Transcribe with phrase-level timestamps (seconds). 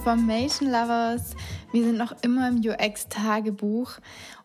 [0.00, 1.36] Information Lovers,
[1.72, 3.98] wir sind noch immer im UX-Tagebuch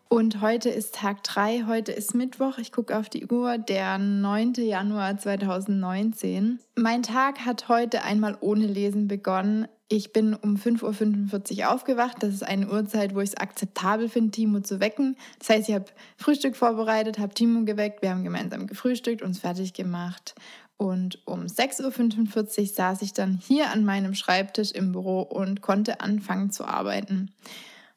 [0.06, 4.52] und heute ist Tag 3, heute ist Mittwoch, ich gucke auf die Uhr, der 9.
[4.58, 6.58] Januar 2019.
[6.74, 9.66] Mein Tag hat heute einmal ohne Lesen begonnen.
[9.88, 12.16] Ich bin um 5.45 Uhr aufgewacht.
[12.20, 15.16] Das ist eine Uhrzeit, wo ich es akzeptabel finde, Timo zu wecken.
[15.38, 15.86] Das heißt, ich habe
[16.18, 20.34] Frühstück vorbereitet, habe Timo geweckt, wir haben gemeinsam gefrühstückt, uns fertig gemacht
[20.76, 26.00] und um 6.45 Uhr saß ich dann hier an meinem Schreibtisch im Büro und konnte
[26.00, 27.30] anfangen zu arbeiten.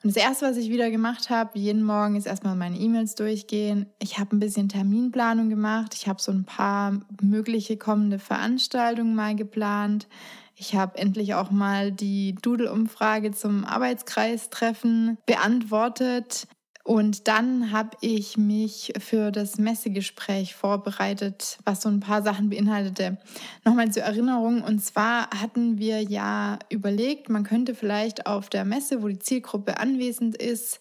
[0.01, 3.87] Und das Erste, was ich wieder gemacht habe, jeden Morgen ist erstmal meine E-Mails durchgehen.
[3.99, 5.93] Ich habe ein bisschen Terminplanung gemacht.
[5.93, 10.07] Ich habe so ein paar mögliche kommende Veranstaltungen mal geplant.
[10.55, 16.47] Ich habe endlich auch mal die Doodle-Umfrage zum Arbeitskreistreffen beantwortet.
[16.89, 23.19] Und dann habe ich mich für das Messegespräch vorbereitet, was so ein paar Sachen beinhaltete.
[23.63, 29.03] Nochmal zur Erinnerung, und zwar hatten wir ja überlegt, man könnte vielleicht auf der Messe,
[29.03, 30.79] wo die Zielgruppe anwesend ist,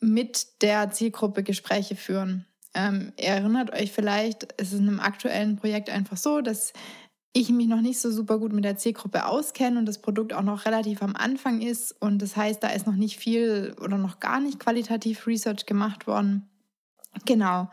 [0.00, 2.44] mit der Zielgruppe Gespräche führen.
[2.74, 6.72] Ähm, ihr erinnert euch vielleicht, es ist in einem aktuellen Projekt einfach so, dass
[7.32, 10.42] ich mich noch nicht so super gut mit der Zielgruppe auskenne und das Produkt auch
[10.42, 11.94] noch relativ am Anfang ist.
[12.00, 16.06] Und das heißt, da ist noch nicht viel oder noch gar nicht qualitativ Research gemacht
[16.06, 16.48] worden.
[17.24, 17.68] Genau.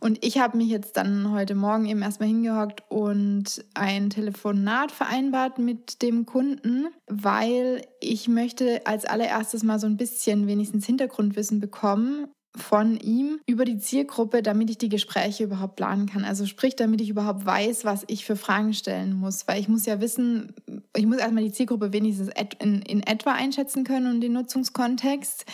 [0.00, 5.58] Und ich habe mich jetzt dann heute Morgen eben erstmal hingehockt und ein Telefonat vereinbart
[5.58, 12.28] mit dem Kunden, weil ich möchte als allererstes mal so ein bisschen wenigstens Hintergrundwissen bekommen
[12.56, 16.24] von ihm über die Zielgruppe, damit ich die Gespräche überhaupt planen kann.
[16.24, 19.48] Also sprich, damit ich überhaupt weiß, was ich für Fragen stellen muss.
[19.48, 20.52] Weil ich muss ja wissen,
[20.96, 25.46] ich muss erstmal die Zielgruppe wenigstens in, in etwa einschätzen können und den Nutzungskontext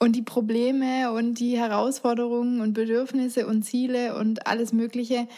[0.00, 5.28] und die Probleme und die Herausforderungen und Bedürfnisse und Ziele und alles Mögliche.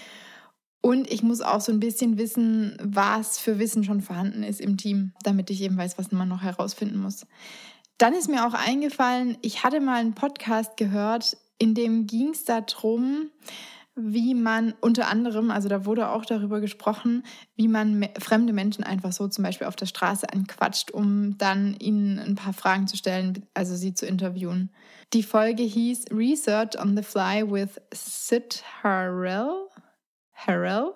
[0.80, 4.78] Und ich muss auch so ein bisschen wissen, was für Wissen schon vorhanden ist im
[4.78, 7.26] Team, damit ich eben weiß, was man noch herausfinden muss.
[8.02, 12.44] Dann ist mir auch eingefallen, ich hatte mal einen Podcast gehört, in dem ging es
[12.44, 13.30] darum,
[13.94, 17.22] wie man unter anderem, also da wurde auch darüber gesprochen,
[17.54, 22.18] wie man fremde Menschen einfach so zum Beispiel auf der Straße anquatscht, um dann ihnen
[22.18, 24.72] ein paar Fragen zu stellen, also sie zu interviewen.
[25.12, 29.68] Die Folge hieß Research on the Fly with Sid Harrell.
[30.34, 30.92] Harrell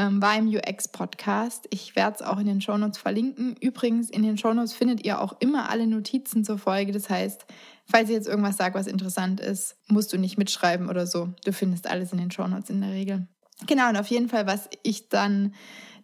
[0.00, 1.68] ähm, war im UX-Podcast.
[1.68, 3.54] Ich werde es auch in den Shownotes verlinken.
[3.60, 6.92] Übrigens, in den Shownotes findet ihr auch immer alle Notizen zur Folge.
[6.92, 7.44] Das heißt,
[7.84, 11.28] falls ich jetzt irgendwas sage, was interessant ist, musst du nicht mitschreiben oder so.
[11.44, 13.28] Du findest alles in den Shownotes in der Regel.
[13.66, 15.54] Genau, und auf jeden Fall, was ich dann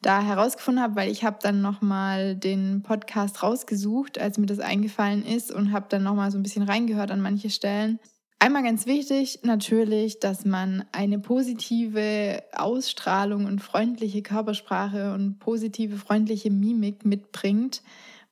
[0.02, 5.24] da herausgefunden habe, weil ich habe dann nochmal den Podcast rausgesucht, als mir das eingefallen
[5.24, 7.98] ist und habe dann nochmal so ein bisschen reingehört an manche Stellen.
[8.38, 16.50] Einmal ganz wichtig natürlich, dass man eine positive Ausstrahlung und freundliche Körpersprache und positive, freundliche
[16.50, 17.82] Mimik mitbringt,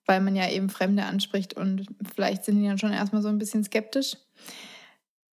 [0.05, 3.39] weil man ja eben Fremde anspricht und vielleicht sind die dann schon erstmal so ein
[3.39, 4.17] bisschen skeptisch.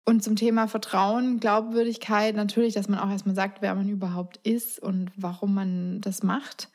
[0.05, 4.81] Und zum Thema Vertrauen, Glaubwürdigkeit, natürlich, dass man auch erstmal sagt, wer man überhaupt ist
[4.81, 6.69] und warum man das macht.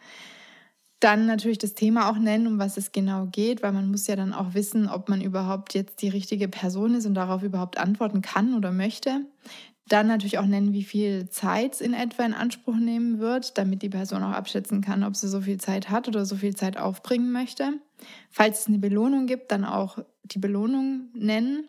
[1.06, 4.16] Dann natürlich das Thema auch nennen, um was es genau geht, weil man muss ja
[4.16, 8.24] dann auch wissen, ob man überhaupt jetzt die richtige Person ist und darauf überhaupt antworten
[8.24, 9.22] kann oder möchte.
[9.88, 13.84] Dann natürlich auch nennen, wie viel Zeit es in etwa in Anspruch nehmen wird, damit
[13.84, 16.76] die Person auch abschätzen kann, ob sie so viel Zeit hat oder so viel Zeit
[16.76, 17.74] aufbringen möchte.
[18.32, 21.68] Falls es eine Belohnung gibt, dann auch die Belohnung nennen.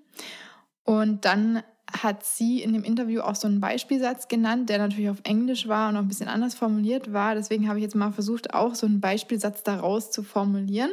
[0.83, 5.21] Und dann hat sie in dem Interview auch so einen Beispielsatz genannt, der natürlich auf
[5.25, 7.35] Englisch war und auch ein bisschen anders formuliert war.
[7.35, 10.91] Deswegen habe ich jetzt mal versucht, auch so einen Beispielsatz daraus zu formulieren.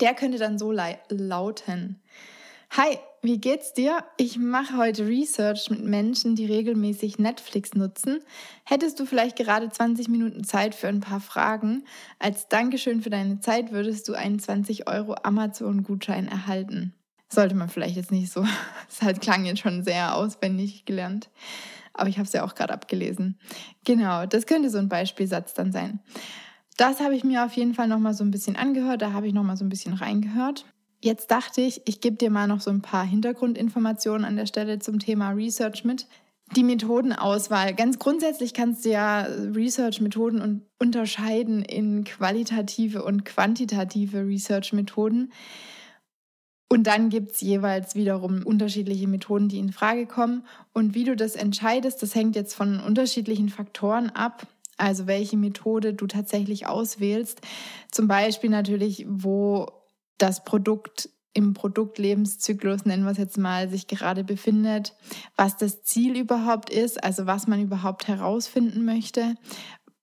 [0.00, 2.00] Der könnte dann so lauten.
[2.70, 4.02] Hi, wie geht's dir?
[4.16, 8.20] Ich mache heute Research mit Menschen, die regelmäßig Netflix nutzen.
[8.64, 11.84] Hättest du vielleicht gerade 20 Minuten Zeit für ein paar Fragen?
[12.18, 16.94] Als Dankeschön für deine Zeit würdest du einen 20 Euro Amazon-Gutschein erhalten.
[17.32, 18.44] Sollte man vielleicht jetzt nicht so.
[18.88, 21.30] Es halt klang jetzt schon sehr auswendig gelernt.
[21.94, 23.38] Aber ich habe es ja auch gerade abgelesen.
[23.84, 26.00] Genau, das könnte so ein Beispielsatz dann sein.
[26.76, 29.00] Das habe ich mir auf jeden Fall nochmal so ein bisschen angehört.
[29.00, 30.66] Da habe ich nochmal so ein bisschen reingehört.
[31.00, 34.78] Jetzt dachte ich, ich gebe dir mal noch so ein paar Hintergrundinformationen an der Stelle
[34.78, 36.06] zum Thema Research mit.
[36.54, 37.74] Die Methodenauswahl.
[37.74, 45.32] Ganz grundsätzlich kannst du ja Research-Methoden unterscheiden in qualitative und quantitative Research-Methoden.
[46.72, 50.46] Und dann gibt es jeweils wiederum unterschiedliche Methoden, die in Frage kommen.
[50.72, 54.46] Und wie du das entscheidest, das hängt jetzt von unterschiedlichen Faktoren ab.
[54.78, 57.42] Also welche Methode du tatsächlich auswählst.
[57.90, 59.66] Zum Beispiel natürlich, wo
[60.16, 64.94] das Produkt im Produktlebenszyklus, nennen wir es jetzt mal, sich gerade befindet,
[65.36, 69.34] was das Ziel überhaupt ist, also was man überhaupt herausfinden möchte,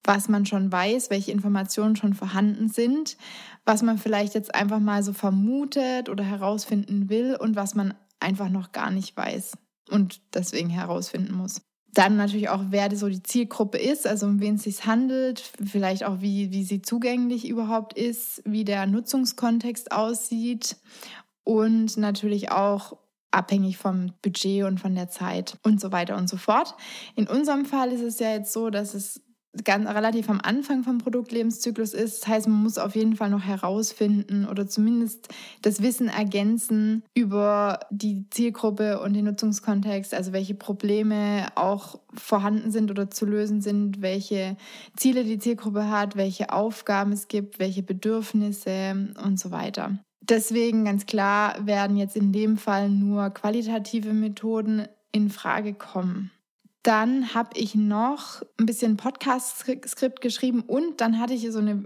[0.03, 3.17] was man schon weiß, welche Informationen schon vorhanden sind,
[3.65, 8.49] was man vielleicht jetzt einfach mal so vermutet oder herausfinden will und was man einfach
[8.49, 9.53] noch gar nicht weiß
[9.89, 11.61] und deswegen herausfinden muss.
[11.93, 16.03] Dann natürlich auch, wer so die Zielgruppe ist, also um wen es sich handelt, vielleicht
[16.03, 20.77] auch, wie, wie sie zugänglich überhaupt ist, wie der Nutzungskontext aussieht
[21.43, 22.97] und natürlich auch
[23.31, 26.75] abhängig vom Budget und von der Zeit und so weiter und so fort.
[27.15, 29.21] In unserem Fall ist es ja jetzt so, dass es
[29.63, 32.21] ganz relativ am Anfang vom Produktlebenszyklus ist.
[32.21, 35.29] Das heißt, man muss auf jeden Fall noch herausfinden oder zumindest
[35.61, 42.91] das Wissen ergänzen über die Zielgruppe und den Nutzungskontext, also welche Probleme auch vorhanden sind
[42.91, 44.55] oder zu lösen sind, welche
[44.95, 49.97] Ziele die Zielgruppe hat, welche Aufgaben es gibt, welche Bedürfnisse und so weiter.
[50.21, 56.31] Deswegen ganz klar werden jetzt in dem Fall nur qualitative Methoden in Frage kommen.
[56.83, 61.83] Dann habe ich noch ein bisschen Podcast-Skript geschrieben und dann hatte ich so, eine,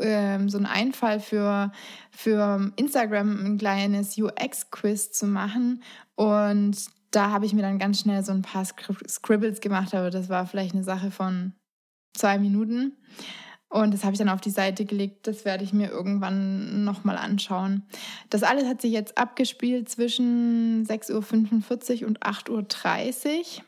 [0.00, 1.70] äh, so einen Einfall für,
[2.10, 5.82] für Instagram ein kleines UX-Quiz zu machen.
[6.16, 6.76] Und
[7.12, 10.46] da habe ich mir dann ganz schnell so ein paar Scribbles gemacht, aber das war
[10.46, 11.52] vielleicht eine Sache von
[12.16, 12.96] zwei Minuten.
[13.68, 15.26] Und das habe ich dann auf die Seite gelegt.
[15.26, 17.84] Das werde ich mir irgendwann nochmal anschauen.
[18.28, 23.64] Das alles hat sich jetzt abgespielt zwischen 6.45 Uhr und 8.30 Uhr.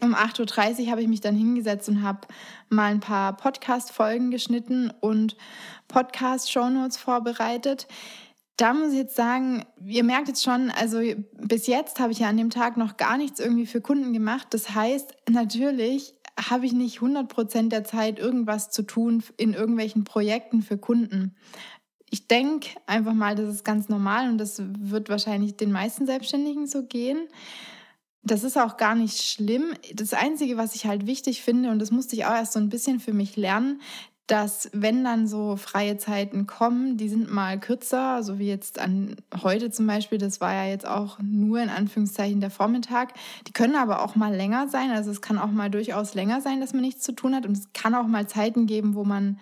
[0.00, 2.26] Um 8.30 Uhr habe ich mich dann hingesetzt und habe
[2.68, 5.36] mal ein paar Podcast-Folgen geschnitten und
[5.88, 7.86] Podcast-Shownotes vorbereitet.
[8.56, 11.00] Da muss ich jetzt sagen, ihr merkt jetzt schon, also
[11.40, 14.48] bis jetzt habe ich ja an dem Tag noch gar nichts irgendwie für Kunden gemacht.
[14.50, 20.04] Das heißt, natürlich habe ich nicht 100 Prozent der Zeit irgendwas zu tun in irgendwelchen
[20.04, 21.36] Projekten für Kunden.
[22.10, 26.66] Ich denke einfach mal, das ist ganz normal und das wird wahrscheinlich den meisten Selbstständigen
[26.66, 27.28] so gehen.
[28.24, 29.74] Das ist auch gar nicht schlimm.
[29.94, 32.70] Das Einzige, was ich halt wichtig finde, und das musste ich auch erst so ein
[32.70, 33.80] bisschen für mich lernen,
[34.26, 39.16] dass wenn dann so freie Zeiten kommen, die sind mal kürzer, so wie jetzt an
[39.42, 43.12] heute zum Beispiel, das war ja jetzt auch nur in Anführungszeichen der Vormittag.
[43.46, 44.90] Die können aber auch mal länger sein.
[44.90, 47.44] Also es kann auch mal durchaus länger sein, dass man nichts zu tun hat.
[47.44, 49.38] Und es kann auch mal Zeiten geben, wo man,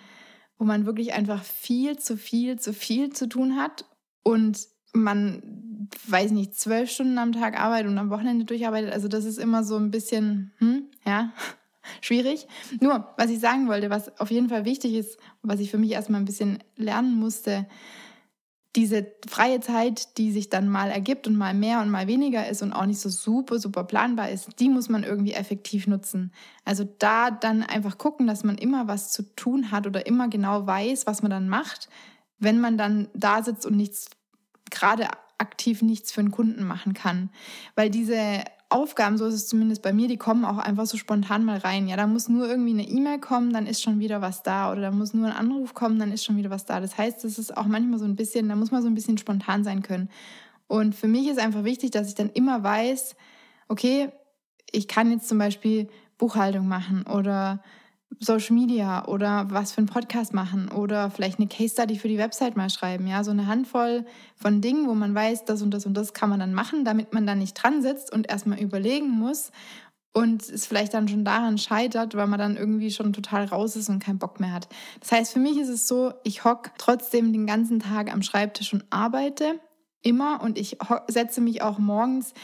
[0.59, 3.85] wo man wirklich einfach viel zu viel zu viel zu tun hat
[4.25, 8.93] und man, weiß nicht, zwölf Stunden am Tag arbeitet und am Wochenende durcharbeitet.
[8.93, 11.33] Also das ist immer so ein bisschen, hm, ja,
[12.01, 12.47] schwierig.
[12.81, 15.93] Nur, was ich sagen wollte, was auf jeden Fall wichtig ist, was ich für mich
[15.93, 17.67] erstmal ein bisschen lernen musste,
[18.75, 22.63] diese freie Zeit, die sich dann mal ergibt und mal mehr und mal weniger ist
[22.63, 26.33] und auch nicht so super, super planbar ist, die muss man irgendwie effektiv nutzen.
[26.65, 30.67] Also da dann einfach gucken, dass man immer was zu tun hat oder immer genau
[30.67, 31.91] weiß, was man dann macht,
[32.39, 34.09] wenn man dann da sitzt und nichts,
[34.73, 35.07] gerade
[35.39, 37.31] aktiv nichts für einen Kunden machen kann.
[37.75, 41.45] Weil diese Aufgaben, so ist es zumindest bei mir, die kommen auch einfach so spontan
[41.45, 41.89] mal rein.
[41.89, 44.73] Ja, da muss nur irgendwie eine E-Mail kommen, dann ist schon wieder was da.
[44.73, 46.81] Oder da muss nur ein Anruf kommen, dann ist schon wieder was da.
[46.81, 49.19] Das heißt, das ist auch manchmal so ein bisschen, da muss man so ein bisschen
[49.19, 50.09] spontan sein können.
[50.69, 53.15] Und für mich ist einfach wichtig, dass ich dann immer weiß,
[53.69, 54.11] okay,
[54.71, 57.63] ich kann jetzt zum Beispiel Buchhaltung machen oder
[58.21, 62.19] Social Media oder was für einen Podcast machen oder vielleicht eine Case Study für die
[62.19, 63.07] Website mal schreiben.
[63.07, 64.05] Ja, so eine Handvoll
[64.37, 67.13] von Dingen, wo man weiß, das und das und das kann man dann machen, damit
[67.13, 69.51] man dann nicht dran sitzt und erstmal überlegen muss
[70.13, 73.89] und es vielleicht dann schon daran scheitert, weil man dann irgendwie schon total raus ist
[73.89, 74.69] und keinen Bock mehr hat.
[75.01, 78.73] Das heißt, für mich ist es so, ich hock trotzdem den ganzen Tag am Schreibtisch
[78.73, 79.59] und arbeite
[80.03, 80.77] immer und ich
[81.09, 82.35] setze mich auch morgens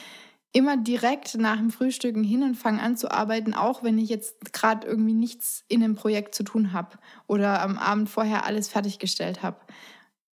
[0.52, 4.52] immer direkt nach dem Frühstücken hin und fange an zu arbeiten, auch wenn ich jetzt
[4.52, 9.42] gerade irgendwie nichts in einem Projekt zu tun habe oder am Abend vorher alles fertiggestellt
[9.42, 9.58] habe.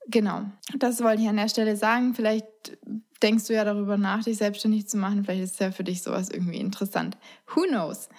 [0.08, 0.44] Genau,
[0.78, 2.14] das wollte ich an der Stelle sagen.
[2.14, 2.46] Vielleicht
[3.22, 5.24] denkst du ja darüber nach, dich selbstständig zu machen.
[5.24, 7.18] Vielleicht ist ja für dich sowas irgendwie interessant.
[7.56, 8.10] Who knows?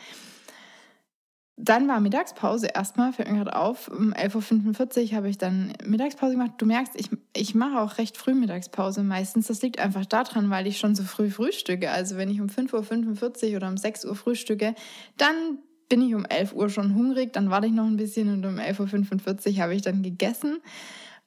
[1.56, 3.86] Dann war Mittagspause erstmal, fällt mir gerade auf.
[3.88, 6.52] Um 11.45 Uhr habe ich dann Mittagspause gemacht.
[6.58, 9.46] Du merkst, ich, ich mache auch recht früh Mittagspause meistens.
[9.46, 11.92] Das liegt einfach daran, weil ich schon so früh frühstücke.
[11.92, 14.74] Also wenn ich um 5.45 Uhr oder um 6 Uhr frühstücke,
[15.16, 15.58] dann
[15.88, 18.56] bin ich um 11 Uhr schon hungrig, dann warte ich noch ein bisschen und um
[18.56, 20.60] 11.45 Uhr habe ich dann gegessen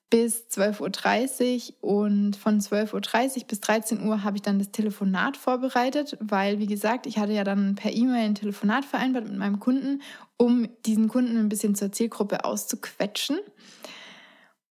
[0.10, 5.36] bis 12.30 Uhr und von 12.30 Uhr bis 13 Uhr habe ich dann das Telefonat
[5.36, 9.60] vorbereitet, weil, wie gesagt, ich hatte ja dann per E-Mail ein Telefonat vereinbart mit meinem
[9.60, 10.02] Kunden,
[10.38, 13.38] um diesen Kunden ein bisschen zur Zielgruppe auszuquetschen.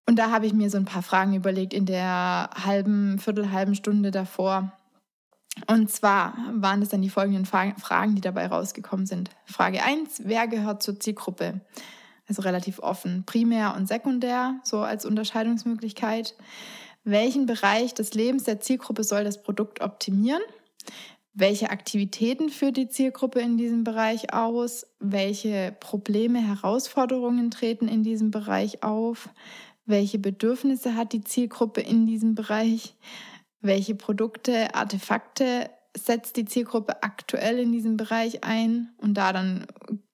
[0.08, 4.12] Und da habe ich mir so ein paar Fragen überlegt in der halben, viertelhalben Stunde
[4.12, 4.72] davor.
[5.66, 9.30] Und zwar waren es dann die folgenden Fragen, die dabei rausgekommen sind.
[9.46, 11.60] Frage 1, wer gehört zur Zielgruppe?
[12.28, 16.34] Also relativ offen, primär und sekundär, so als Unterscheidungsmöglichkeit.
[17.04, 20.42] Welchen Bereich des Lebens der Zielgruppe soll das Produkt optimieren?
[21.38, 28.30] welche Aktivitäten führt die Zielgruppe in diesem Bereich aus, welche Probleme, Herausforderungen treten in diesem
[28.30, 29.28] Bereich auf,
[29.84, 32.94] welche Bedürfnisse hat die Zielgruppe in diesem Bereich,
[33.60, 39.66] welche Produkte, Artefakte setzt die Zielgruppe aktuell in diesem Bereich ein und da dann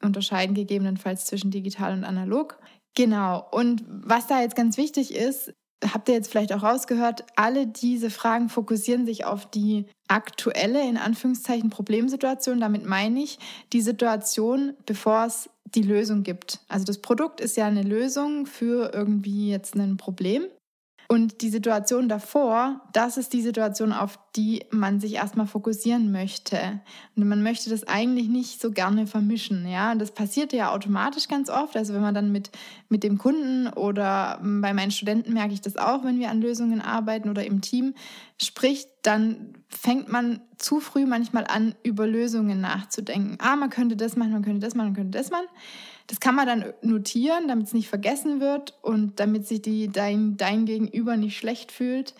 [0.02, 2.58] unterscheiden gegebenenfalls zwischen digital und analog.
[2.94, 3.46] Genau.
[3.50, 5.52] Und was da jetzt ganz wichtig ist,
[5.92, 10.96] habt ihr jetzt vielleicht auch rausgehört, alle diese Fragen fokussieren sich auf die aktuelle, in
[10.96, 12.60] Anführungszeichen, Problemsituation.
[12.60, 13.38] Damit meine ich
[13.72, 16.60] die Situation, bevor es die Lösung gibt.
[16.68, 20.44] Also das Produkt ist ja eine Lösung für irgendwie jetzt ein Problem.
[21.12, 26.80] Und die Situation davor, das ist die Situation, auf die man sich erstmal fokussieren möchte.
[27.14, 29.68] Und man möchte das eigentlich nicht so gerne vermischen.
[29.68, 31.76] Ja, das passiert ja automatisch ganz oft.
[31.76, 32.50] Also wenn man dann mit,
[32.88, 36.80] mit dem Kunden oder bei meinen Studenten merke ich das auch, wenn wir an Lösungen
[36.80, 37.92] arbeiten oder im Team
[38.40, 43.36] spricht, dann fängt man zu früh manchmal an, über Lösungen nachzudenken.
[43.38, 45.44] Ah, man könnte das machen, man könnte das machen, man könnte das machen.
[46.12, 50.36] Das kann man dann notieren, damit es nicht vergessen wird und damit sich die, dein,
[50.36, 52.12] dein Gegenüber nicht schlecht fühlt.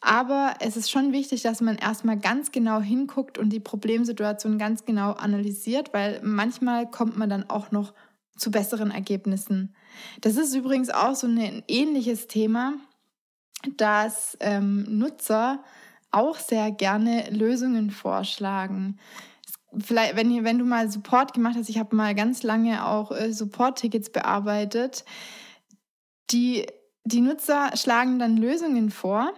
[0.00, 4.84] Aber es ist schon wichtig, dass man erstmal ganz genau hinguckt und die Problemsituation ganz
[4.84, 7.92] genau analysiert, weil manchmal kommt man dann auch noch
[8.36, 9.74] zu besseren Ergebnissen.
[10.20, 12.74] Das ist übrigens auch so ein ähnliches Thema,
[13.76, 15.64] dass ähm, Nutzer
[16.12, 19.00] auch sehr gerne Lösungen vorschlagen
[19.78, 23.32] vielleicht, wenn, wenn du mal Support gemacht hast, ich habe mal ganz lange auch äh,
[23.32, 25.04] Support-Tickets bearbeitet,
[26.30, 26.66] die,
[27.04, 29.32] die Nutzer schlagen dann Lösungen vor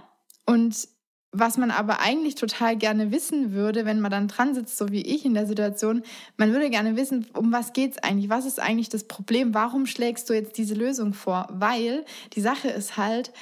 [0.47, 0.89] und
[1.35, 5.01] was man aber eigentlich total gerne wissen würde, wenn man dann dran sitzt, so wie
[5.01, 6.03] ich in der Situation,
[6.37, 8.29] man würde gerne wissen, um was geht es eigentlich?
[8.29, 9.55] Was ist eigentlich das Problem?
[9.55, 11.49] Warum schlägst du jetzt diese Lösung vor?
[11.51, 13.33] Weil die Sache ist halt,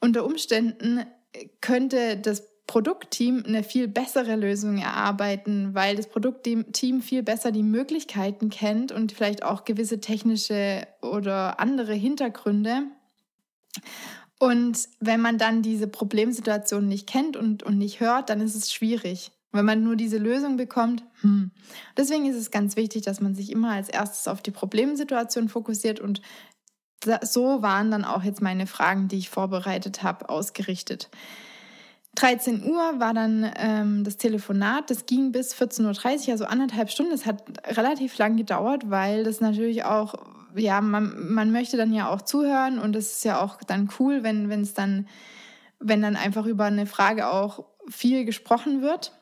[0.00, 1.04] unter Umständen
[1.60, 8.48] könnte das Produktteam eine viel bessere Lösung erarbeiten, weil das Produktteam viel besser die Möglichkeiten
[8.48, 12.84] kennt und vielleicht auch gewisse technische oder andere Hintergründe.
[14.38, 18.72] Und wenn man dann diese Problemsituation nicht kennt und, und nicht hört, dann ist es
[18.72, 19.32] schwierig.
[19.50, 21.50] Wenn man nur diese Lösung bekommt, hm.
[21.98, 26.00] Deswegen ist es ganz wichtig, dass man sich immer als erstes auf die Problemsituation fokussiert
[26.00, 26.22] und
[27.20, 31.10] so waren dann auch jetzt meine Fragen, die ich vorbereitet habe, ausgerichtet.
[32.14, 34.90] 13 Uhr war dann ähm, das Telefonat.
[34.90, 37.12] Das ging bis 14.30 Uhr, also anderthalb Stunden.
[37.12, 37.42] Das hat
[37.76, 40.14] relativ lang gedauert, weil das natürlich auch,
[40.54, 44.22] ja, man, man möchte dann ja auch zuhören und es ist ja auch dann cool,
[44.22, 45.08] wenn es dann,
[45.80, 49.18] wenn dann einfach über eine Frage auch viel gesprochen wird.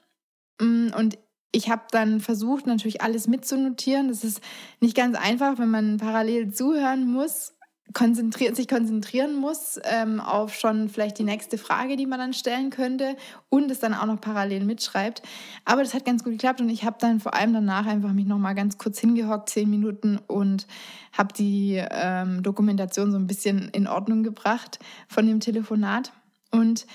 [0.61, 1.17] Mm, und
[1.53, 4.09] ich habe dann versucht, natürlich alles mitzunotieren.
[4.09, 4.41] Das ist
[4.81, 7.55] nicht ganz einfach, wenn man parallel zuhören muss
[7.93, 12.71] konzentriert, sich konzentrieren muss ähm, auf schon vielleicht die nächste Frage, die man dann stellen
[12.71, 13.17] könnte
[13.49, 15.23] und es dann auch noch parallel mitschreibt.
[15.65, 18.27] Aber das hat ganz gut geklappt und ich habe dann vor allem danach einfach mich
[18.27, 20.67] noch mal ganz kurz hingehockt, zehn Minuten und
[21.13, 24.79] habe die ähm, Dokumentation so ein bisschen in Ordnung gebracht
[25.09, 26.13] von dem Telefonat
[26.51, 26.87] und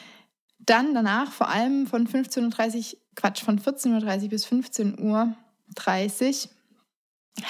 [0.59, 6.51] dann danach vor allem von 15.30 Uhr, Quatsch, von 14.30 Uhr bis 15.30 Uhr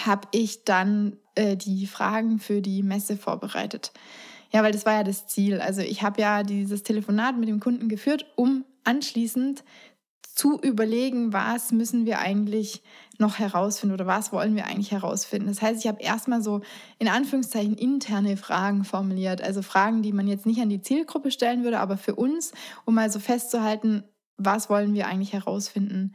[0.05, 3.91] habe ich dann äh, die Fragen für die Messe vorbereitet.
[4.51, 5.59] Ja, weil das war ja das Ziel.
[5.59, 9.63] Also ich habe ja dieses Telefonat mit dem Kunden geführt, um anschließend
[10.35, 12.83] zu überlegen, was müssen wir eigentlich
[13.17, 15.47] noch herausfinden oder was wollen wir eigentlich herausfinden.
[15.47, 16.61] Das heißt, ich habe erstmal so
[16.99, 21.63] in Anführungszeichen interne Fragen formuliert, also Fragen, die man jetzt nicht an die Zielgruppe stellen
[21.63, 22.51] würde, aber für uns,
[22.83, 24.03] um mal so festzuhalten,
[24.37, 26.13] was wollen wir eigentlich herausfinden.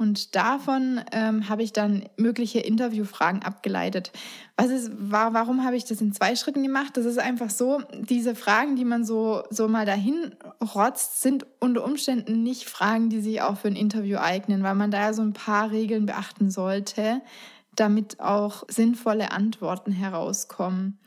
[0.00, 4.12] Und davon ähm, habe ich dann mögliche Interviewfragen abgeleitet.
[4.56, 6.96] Was ist, war, warum habe ich das in zwei Schritten gemacht?
[6.96, 10.34] Das ist einfach so, diese Fragen, die man so, so mal dahin
[10.74, 14.90] rotzt, sind unter Umständen nicht Fragen, die sich auch für ein Interview eignen, weil man
[14.90, 17.20] da ja so ein paar Regeln beachten sollte,
[17.76, 20.98] damit auch sinnvolle Antworten herauskommen.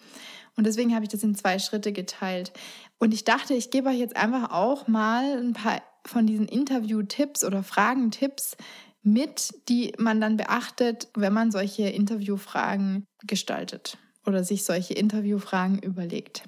[0.55, 2.51] Und deswegen habe ich das in zwei Schritte geteilt.
[2.99, 7.43] Und ich dachte, ich gebe euch jetzt einfach auch mal ein paar von diesen Interview-Tipps
[7.43, 8.57] oder Fragentipps
[9.03, 16.43] mit, die man dann beachtet, wenn man solche Interviewfragen gestaltet oder sich solche Interviewfragen überlegt.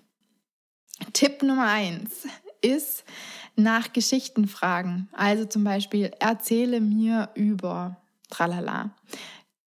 [1.13, 2.27] Tipp Nummer eins
[2.61, 3.03] ist
[3.55, 5.09] nach Geschichten fragen.
[5.11, 7.97] Also zum Beispiel, erzähle mir über
[8.29, 8.95] tralala.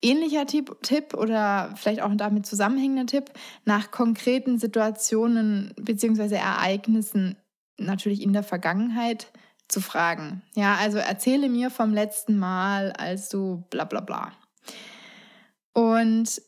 [0.00, 3.32] Ähnlicher Tipp, Tipp oder vielleicht auch ein damit zusammenhängender Tipp,
[3.64, 6.36] nach konkreten Situationen bzw.
[6.36, 7.36] Ereignissen,
[7.78, 9.32] natürlich in der Vergangenheit,
[9.68, 10.42] zu fragen.
[10.54, 14.32] Ja, also erzähle mir vom letzten Mal, als du bla bla bla.
[15.72, 16.42] Und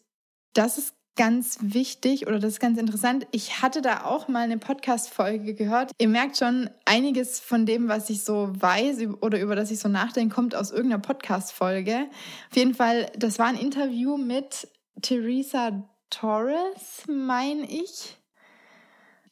[0.55, 3.27] das ist ganz wichtig oder das ist ganz interessant.
[3.31, 5.93] Ich hatte da auch mal eine Podcast-Folge gehört.
[5.99, 9.89] Ihr merkt schon, einiges von dem, was ich so weiß oder über das ich so
[9.89, 12.07] nachdenke, kommt aus irgendeiner Podcast-Folge.
[12.51, 14.69] Auf jeden Fall, das war ein Interview mit
[15.03, 18.17] Theresa Torres, meine ich.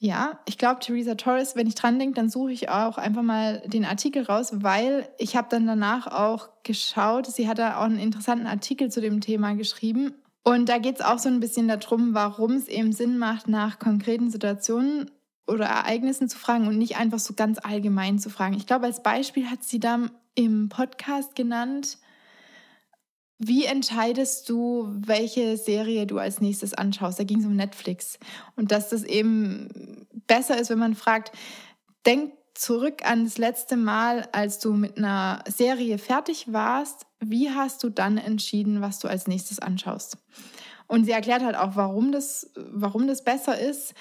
[0.00, 3.60] Ja, ich glaube, Theresa Torres, wenn ich dran denke, dann suche ich auch einfach mal
[3.66, 7.26] den Artikel raus, weil ich habe dann danach auch geschaut.
[7.26, 10.14] Sie hat da auch einen interessanten Artikel zu dem Thema geschrieben.
[10.44, 13.80] Und da geht es auch so ein bisschen darum, warum es eben Sinn macht, nach
[13.80, 15.10] konkreten Situationen
[15.48, 18.54] oder Ereignissen zu fragen und nicht einfach so ganz allgemein zu fragen.
[18.54, 19.98] Ich glaube, als Beispiel hat sie da
[20.36, 21.98] im Podcast genannt,
[23.38, 27.20] wie entscheidest du, welche Serie du als nächstes anschaust?
[27.20, 28.18] Da ging es um Netflix.
[28.56, 31.32] Und dass das eben besser ist, wenn man fragt,
[32.04, 37.06] denk zurück an das letzte Mal, als du mit einer Serie fertig warst.
[37.20, 40.18] Wie hast du dann entschieden, was du als nächstes anschaust?
[40.88, 43.94] Und sie erklärt halt auch, warum das, warum das besser ist,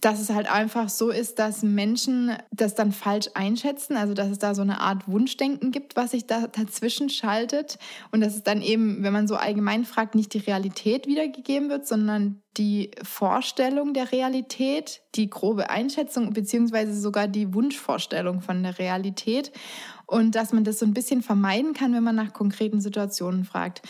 [0.00, 4.38] dass es halt einfach so ist, dass Menschen das dann falsch einschätzen, also dass es
[4.38, 7.78] da so eine Art Wunschdenken gibt, was sich da dazwischen schaltet
[8.10, 11.86] und dass es dann eben, wenn man so allgemein fragt, nicht die Realität wiedergegeben wird,
[11.86, 19.52] sondern die Vorstellung der Realität, die grobe Einschätzung beziehungsweise sogar die Wunschvorstellung von der Realität
[20.06, 23.82] und dass man das so ein bisschen vermeiden kann, wenn man nach konkreten Situationen fragt.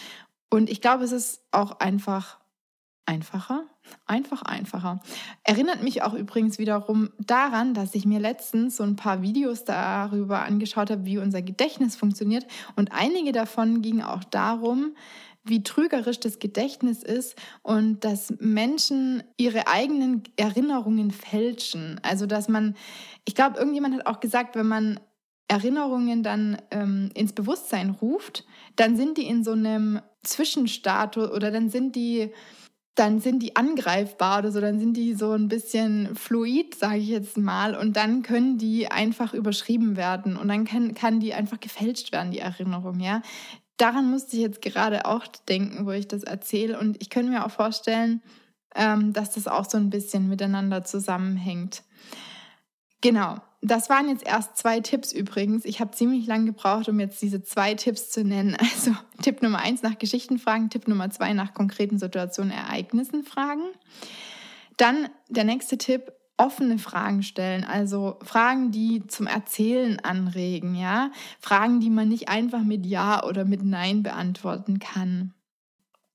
[0.51, 2.40] Und ich glaube, es ist auch einfach
[3.11, 3.65] einfacher.
[4.07, 5.01] Einfach einfacher.
[5.43, 10.43] Erinnert mich auch übrigens wiederum daran, dass ich mir letztens so ein paar Videos darüber
[10.43, 12.47] angeschaut habe, wie unser Gedächtnis funktioniert.
[12.77, 14.95] Und einige davon gingen auch darum,
[15.43, 21.99] wie trügerisch das Gedächtnis ist und dass Menschen ihre eigenen Erinnerungen fälschen.
[22.05, 22.77] Also dass man,
[23.25, 25.01] ich glaube, irgendjemand hat auch gesagt, wenn man
[25.49, 28.45] Erinnerungen dann ähm, ins Bewusstsein ruft,
[28.77, 32.33] dann sind die in so einem Zwischenstatus oder dann sind die
[33.01, 37.09] dann sind die angreifbar oder so, dann sind die so ein bisschen fluid, sage ich
[37.09, 41.59] jetzt mal, und dann können die einfach überschrieben werden und dann kann, kann die einfach
[41.59, 43.23] gefälscht werden, die Erinnerung, ja.
[43.79, 47.47] Daran musste ich jetzt gerade auch denken, wo ich das erzähle und ich könnte mir
[47.47, 48.23] auch vorstellen,
[48.75, 51.83] ähm, dass das auch so ein bisschen miteinander zusammenhängt.
[53.01, 55.65] Genau das waren jetzt erst zwei Tipps übrigens.
[55.65, 58.57] Ich habe ziemlich lange gebraucht, um jetzt diese zwei Tipps zu nennen.
[58.73, 63.63] Also Tipp Nummer eins nach Geschichten fragen, Tipp Nummer zwei nach konkreten Situationen, Ereignissen fragen.
[64.77, 71.81] Dann der nächste Tipp, offene Fragen stellen, also Fragen, die zum Erzählen anregen, ja, Fragen,
[71.81, 75.35] die man nicht einfach mit Ja oder mit Nein beantworten kann.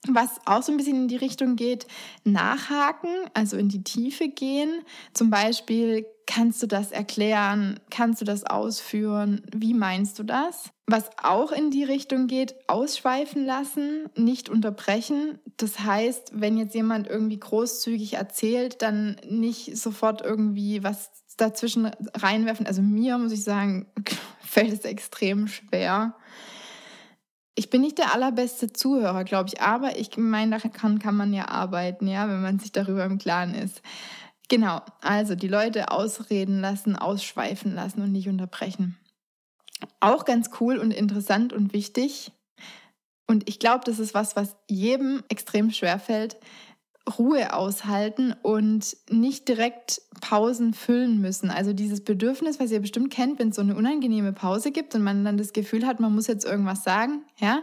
[0.07, 1.87] Was auch so ein bisschen in die Richtung geht,
[2.23, 4.83] nachhaken, also in die Tiefe gehen.
[5.13, 7.79] Zum Beispiel, kannst du das erklären?
[7.89, 9.41] Kannst du das ausführen?
[9.53, 10.69] Wie meinst du das?
[10.87, 15.39] Was auch in die Richtung geht, ausschweifen lassen, nicht unterbrechen.
[15.57, 22.67] Das heißt, wenn jetzt jemand irgendwie großzügig erzählt, dann nicht sofort irgendwie was dazwischen reinwerfen.
[22.67, 23.87] Also mir, muss ich sagen,
[24.39, 26.15] fällt es extrem schwer
[27.55, 31.47] ich bin nicht der allerbeste Zuhörer, glaube ich, aber ich meine, daran kann man ja
[31.47, 33.81] arbeiten, ja, wenn man sich darüber im Klaren ist.
[34.49, 38.97] Genau, also die Leute ausreden lassen, ausschweifen lassen und nicht unterbrechen.
[39.99, 42.31] Auch ganz cool und interessant und wichtig.
[43.27, 46.37] Und ich glaube, das ist was, was jedem extrem schwer fällt,
[47.17, 51.51] Ruhe aushalten und nicht direkt Pausen füllen müssen.
[51.51, 55.03] Also dieses Bedürfnis, was ihr bestimmt kennt, wenn es so eine unangenehme Pause gibt und
[55.03, 57.61] man dann das Gefühl hat, man muss jetzt irgendwas sagen, ja,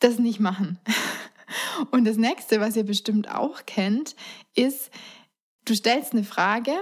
[0.00, 0.78] das nicht machen.
[1.92, 4.16] Und das nächste, was ihr bestimmt auch kennt,
[4.54, 4.90] ist,
[5.64, 6.72] du stellst eine Frage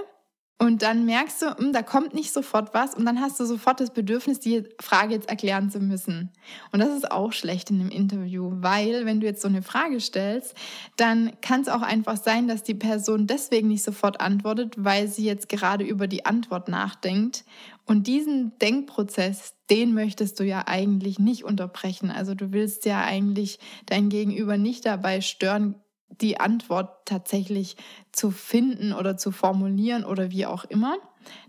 [0.57, 3.81] und dann merkst du, hm, da kommt nicht sofort was und dann hast du sofort
[3.81, 6.31] das Bedürfnis, die Frage jetzt erklären zu müssen.
[6.71, 9.99] Und das ist auch schlecht in einem Interview, weil wenn du jetzt so eine Frage
[9.99, 10.55] stellst,
[10.95, 15.25] dann kann es auch einfach sein, dass die Person deswegen nicht sofort antwortet, weil sie
[15.25, 17.43] jetzt gerade über die Antwort nachdenkt.
[17.85, 22.11] Und diesen Denkprozess, den möchtest du ja eigentlich nicht unterbrechen.
[22.11, 25.75] Also du willst ja eigentlich dein Gegenüber nicht dabei stören,
[26.09, 27.75] die Antwort tatsächlich
[28.11, 30.97] zu finden oder zu formulieren oder wie auch immer.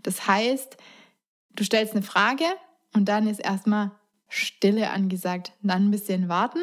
[0.03, 0.77] Das heißt,
[1.51, 2.45] du stellst eine Frage
[2.93, 3.91] und dann ist erstmal
[4.29, 6.59] Stille angesagt, dann ein bisschen warten.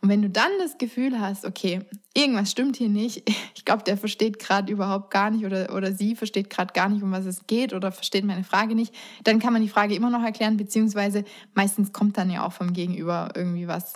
[0.00, 1.80] Und wenn du dann das Gefühl hast, okay,
[2.14, 6.14] irgendwas stimmt hier nicht, ich glaube, der versteht gerade überhaupt gar nicht oder, oder sie
[6.14, 8.94] versteht gerade gar nicht, um was es geht oder versteht meine Frage nicht,
[9.24, 12.72] dann kann man die Frage immer noch erklären, beziehungsweise meistens kommt dann ja auch vom
[12.72, 13.94] Gegenüber irgendwie was.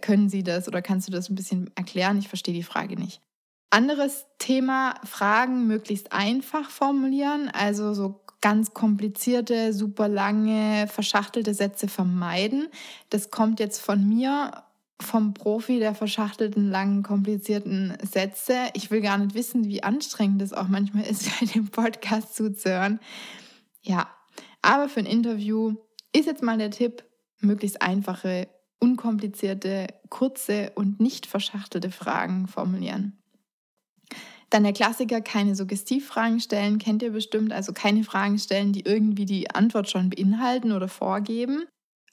[0.00, 2.18] Können Sie das oder kannst du das ein bisschen erklären?
[2.18, 3.20] Ich verstehe die Frage nicht.
[3.70, 12.68] Anderes Thema, Fragen möglichst einfach formulieren, also so ganz komplizierte, super lange, verschachtelte Sätze vermeiden.
[13.08, 14.64] Das kommt jetzt von mir
[15.00, 18.56] vom Profi der verschachtelten, langen, komplizierten Sätze.
[18.74, 23.00] Ich will gar nicht wissen, wie anstrengend es auch manchmal ist, bei dem Podcast zuzuhören.
[23.80, 24.08] Ja,
[24.60, 25.76] aber für ein Interview
[26.14, 27.04] ist jetzt mal der Tipp,
[27.40, 33.21] möglichst einfache, unkomplizierte, kurze und nicht verschachtelte Fragen formulieren.
[34.52, 37.54] Dann der Klassiker, keine Suggestivfragen stellen, kennt ihr bestimmt.
[37.54, 41.64] Also keine Fragen stellen, die irgendwie die Antwort schon beinhalten oder vorgeben.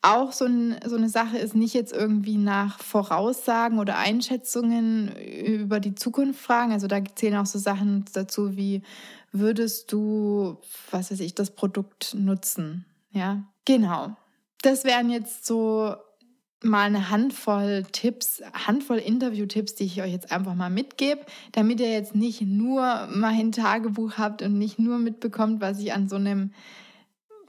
[0.02, 5.82] Auch so, ein, so eine Sache ist nicht jetzt irgendwie nach Voraussagen oder Einschätzungen über
[5.82, 6.72] die Zukunft fragen.
[6.72, 8.84] Also da zählen auch so Sachen dazu wie,
[9.34, 10.56] würdest du,
[10.92, 12.86] was weiß ich, das Produkt nutzen?
[13.12, 14.16] Ja, genau.
[14.62, 15.98] Das wären jetzt so
[16.64, 21.92] mal eine Handvoll Tipps, Handvoll Interview-Tipps, die ich euch jetzt einfach mal mitgebe, damit ihr
[21.92, 26.52] jetzt nicht nur mein Tagebuch habt und nicht nur mitbekommt, was ich an so einem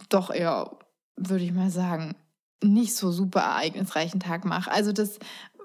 [0.08, 0.70] doch eher,
[1.16, 2.14] würde ich mal sagen,
[2.62, 4.70] nicht so super ereignisreichen Tag mache.
[4.70, 5.18] Also das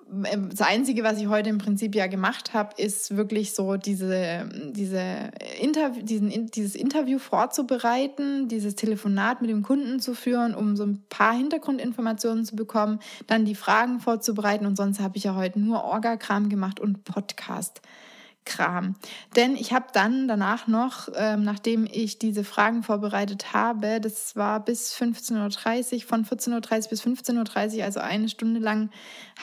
[0.07, 5.31] das Einzige, was ich heute im Prinzip ja gemacht habe, ist wirklich so diese, diese
[5.59, 11.03] Interv diesen, dieses Interview vorzubereiten, dieses Telefonat mit dem Kunden zu führen, um so ein
[11.09, 15.83] paar Hintergrundinformationen zu bekommen, dann die Fragen vorzubereiten und sonst habe ich ja heute nur
[15.83, 17.81] Orgakram gemacht und Podcast.
[18.45, 18.95] Kram.
[19.35, 24.59] Denn ich habe dann danach noch, ähm, nachdem ich diese Fragen vorbereitet habe, das war
[24.59, 26.53] bis 15.30 Uhr, von 14.30
[26.83, 28.89] Uhr bis 15.30 Uhr, also eine Stunde lang,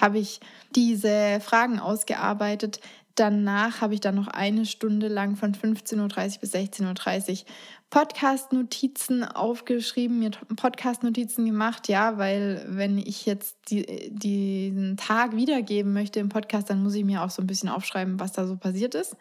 [0.01, 0.41] habe ich
[0.75, 2.81] diese Fragen ausgearbeitet.
[3.15, 5.99] Danach habe ich dann noch eine Stunde lang von 15.30
[6.35, 7.47] Uhr bis 16.30 Uhr
[7.91, 16.21] Podcast-Notizen aufgeschrieben, mir Podcast-Notizen gemacht, ja, weil wenn ich jetzt die, diesen Tag wiedergeben möchte
[16.21, 18.95] im Podcast, dann muss ich mir auch so ein bisschen aufschreiben, was da so passiert
[18.95, 19.15] ist.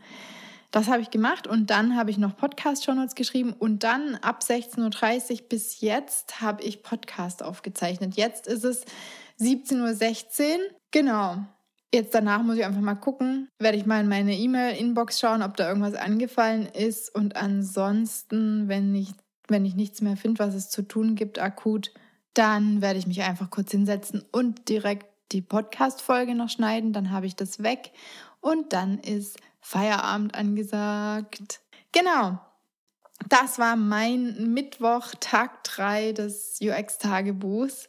[0.71, 5.32] Das habe ich gemacht und dann habe ich noch Podcast-Shownotes geschrieben und dann ab 16.30
[5.32, 8.15] Uhr bis jetzt habe ich Podcast aufgezeichnet.
[8.15, 8.86] Jetzt ist es
[9.41, 10.60] 17.16 Uhr.
[10.91, 11.45] Genau.
[11.93, 15.58] Jetzt danach muss ich einfach mal gucken, werde ich mal in meine E-Mail-Inbox schauen, ob
[15.58, 17.13] da irgendwas angefallen ist.
[17.13, 19.12] Und ansonsten, wenn ich,
[19.49, 21.91] wenn ich nichts mehr finde, was es zu tun gibt, akut,
[22.34, 26.93] dann werde ich mich einfach kurz hinsetzen und direkt die Podcast-Folge noch schneiden.
[26.93, 27.91] Dann habe ich das weg
[28.39, 31.60] und dann ist Feierabend angesagt.
[31.91, 32.39] Genau.
[33.30, 37.88] Das war mein Mittwoch, Tag 3 des UX-Tagebuchs.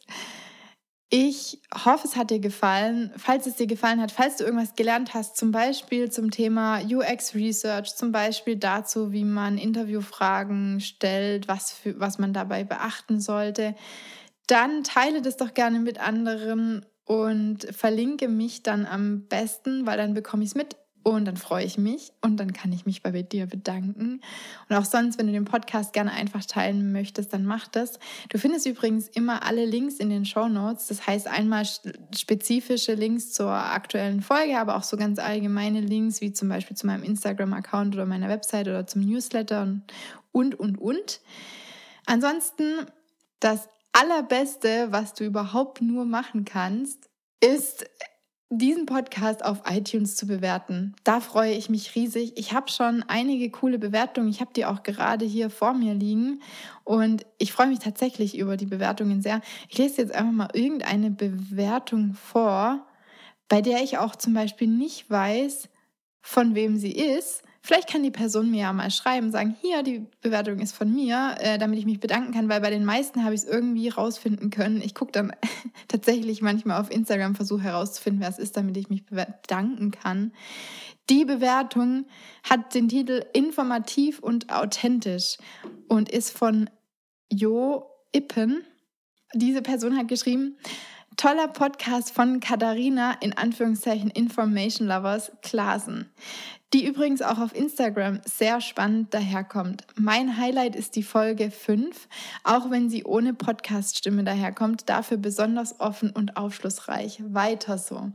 [1.15, 3.11] Ich hoffe, es hat dir gefallen.
[3.17, 7.35] Falls es dir gefallen hat, falls du irgendwas gelernt hast, zum Beispiel zum Thema UX
[7.35, 13.75] Research, zum Beispiel dazu, wie man Interviewfragen stellt, was, für, was man dabei beachten sollte,
[14.47, 20.15] dann teile das doch gerne mit anderen und verlinke mich dann am besten, weil dann
[20.15, 23.11] bekomme ich es mit und dann freue ich mich und dann kann ich mich bei
[23.21, 24.21] dir bedanken.
[24.69, 27.99] Und auch sonst, wenn du den Podcast gerne einfach teilen möchtest, dann mach das.
[28.29, 30.87] Du findest übrigens immer alle Links in den Show Notes.
[30.87, 31.65] Das heißt einmal
[32.15, 36.87] spezifische Links zur aktuellen Folge, aber auch so ganz allgemeine Links, wie zum Beispiel zu
[36.87, 39.79] meinem Instagram-Account oder meiner Website oder zum Newsletter
[40.31, 41.19] und, und, und.
[42.05, 42.85] Ansonsten,
[43.39, 47.09] das Allerbeste, was du überhaupt nur machen kannst,
[47.41, 47.85] ist
[48.57, 50.95] diesen Podcast auf iTunes zu bewerten.
[51.03, 52.33] Da freue ich mich riesig.
[52.35, 54.29] Ich habe schon einige coole Bewertungen.
[54.29, 56.41] Ich habe die auch gerade hier vor mir liegen.
[56.83, 59.41] Und ich freue mich tatsächlich über die Bewertungen sehr.
[59.69, 62.85] Ich lese jetzt einfach mal irgendeine Bewertung vor,
[63.47, 65.69] bei der ich auch zum Beispiel nicht weiß,
[66.21, 67.43] von wem sie ist.
[67.65, 71.37] Vielleicht kann die Person mir ja mal schreiben, sagen, hier, die Bewertung ist von mir,
[71.39, 74.49] äh, damit ich mich bedanken kann, weil bei den meisten habe ich es irgendwie rausfinden
[74.49, 74.81] können.
[74.81, 75.31] Ich gucke dann
[75.87, 80.33] tatsächlich manchmal auf Instagram, versuche herauszufinden, wer es ist, damit ich mich bedanken kann.
[81.09, 82.05] Die Bewertung
[82.43, 85.37] hat den Titel Informativ und authentisch
[85.87, 86.69] und ist von
[87.29, 88.65] Jo Ippen.
[89.35, 90.57] Diese Person hat geschrieben,
[91.15, 96.09] Toller Podcast von Katharina, in Anführungszeichen Information Lovers, Klasen
[96.73, 99.85] die übrigens auch auf Instagram sehr spannend daherkommt.
[99.95, 102.07] Mein Highlight ist die Folge 5,
[102.43, 107.21] auch wenn sie ohne Podcast-Stimme daherkommt, dafür besonders offen und aufschlussreich.
[107.27, 108.11] Weiter so.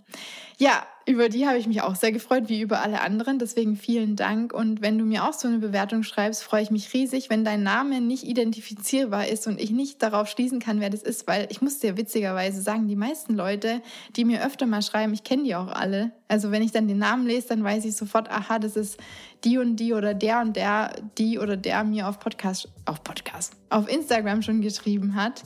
[0.59, 3.38] Ja, über die habe ich mich auch sehr gefreut, wie über alle anderen.
[3.38, 4.53] Deswegen vielen Dank.
[4.53, 7.62] Und wenn du mir auch so eine Bewertung schreibst, freue ich mich riesig, wenn dein
[7.62, 11.62] Name nicht identifizierbar ist und ich nicht darauf schließen kann, wer das ist, weil ich
[11.62, 13.81] muss dir witzigerweise sagen, die meisten Leute,
[14.16, 16.12] die mir öfter mal schreiben, ich kenne die auch alle.
[16.29, 18.99] Also wenn ich dann den Namen lese, dann weiß ich sofort, aha, das ist
[19.44, 23.55] die und die oder der und der, die oder der mir auf Podcast, auf Podcast,
[23.70, 25.42] auf Instagram schon geschrieben hat.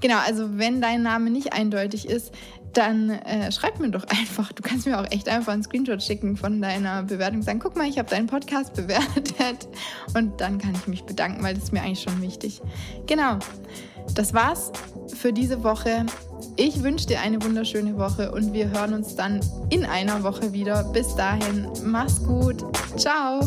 [0.00, 2.32] Genau, also wenn dein Name nicht eindeutig ist,
[2.76, 4.52] dann äh, schreib mir doch einfach.
[4.52, 7.42] Du kannst mir auch echt einfach einen Screenshot schicken von deiner Bewertung.
[7.42, 9.68] Sagen, guck mal, ich habe deinen Podcast bewertet.
[10.14, 12.60] Und dann kann ich mich bedanken, weil das ist mir eigentlich schon wichtig.
[13.06, 13.38] Genau,
[14.14, 14.72] das war's
[15.14, 16.06] für diese Woche.
[16.56, 20.84] Ich wünsche dir eine wunderschöne Woche und wir hören uns dann in einer Woche wieder.
[20.84, 22.64] Bis dahin, mach's gut.
[22.96, 23.40] Ciao.